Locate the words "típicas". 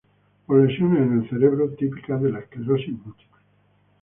1.75-2.19